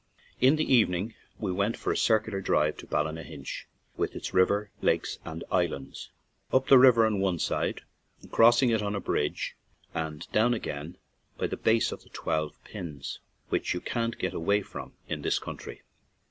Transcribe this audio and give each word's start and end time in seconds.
In 0.39 0.55
the 0.55 0.63
evening 0.63 1.13
we 1.37 1.51
went 1.51 1.77
for 1.77 1.91
a 1.91 1.95
circular 1.95 2.41
drive 2.41 2.75
to 2.77 2.87
Ballynahinch, 2.87 3.67
with 3.97 4.15
its 4.15 4.33
river, 4.33 4.71
lakes, 4.81 5.19
and 5.25 5.43
islands— 5.51 6.09
up 6.51 6.69
the 6.69 6.79
river 6.79 7.05
on 7.05 7.19
one 7.19 7.37
side, 7.37 7.81
crossing 8.31 8.71
it 8.71 8.81
on 8.81 8.95
a 8.95 8.99
bridge, 8.99 9.55
and 9.93 10.27
down 10.31 10.55
again 10.55 10.97
by 11.37 11.45
the 11.45 11.55
base 11.55 11.91
of 11.91 12.01
the 12.01 12.09
Twelve 12.09 12.55
Pins, 12.63 13.19
which 13.49 13.75
you 13.75 13.79
can't 13.79 14.17
get 14.17 14.33
away 14.33 14.63
from 14.63 14.93
in 15.07 15.21
this 15.21 15.37
country. 15.37 15.83